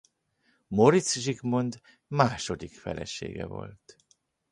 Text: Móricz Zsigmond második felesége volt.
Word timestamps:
Móricz 0.67 1.13
Zsigmond 1.17 1.81
második 2.07 2.73
felesége 2.73 3.45
volt. 3.45 3.95